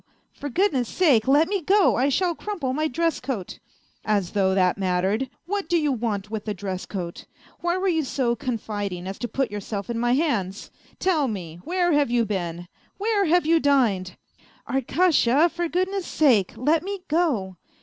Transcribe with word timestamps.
For 0.33 0.49
goodness 0.49 0.89
sake, 0.89 1.27
let 1.27 1.47
me 1.47 1.61
go, 1.61 1.95
I 1.95 2.09
shall 2.09 2.33
crumple 2.33 2.73
my 2.73 2.87
dress 2.87 3.19
coat!"" 3.19 3.59
As 4.17 4.31
though 4.31 4.55
that 4.55 4.75
mattered! 4.79 5.29
What 5.45 5.69
do 5.69 5.77
you 5.77 5.91
want 5.91 6.31
with 6.31 6.47
a 6.47 6.55
dress 6.55 6.87
coat? 6.87 7.25
Why 7.59 7.77
were 7.77 7.87
you 7.87 8.03
so 8.03 8.35
confiding 8.35 9.05
as 9.05 9.19
to 9.19 9.27
put 9.27 9.51
yourself 9.51 9.91
in 9.91 9.99
my 9.99 10.13
hands? 10.13 10.71
Tell 10.97 11.27
me, 11.27 11.59
where 11.65 11.91
have 11.91 12.09
you 12.09 12.25
been? 12.25 12.67
Where 12.97 13.25
have 13.25 13.45
you 13.45 13.59
dined?"" 13.59 14.17
Arkasha, 14.67 15.51
for 15.51 15.67
goodness 15.69 16.07
sake, 16.07 16.53
let 16.57 16.81
me 16.81 17.01
go 17.07 17.57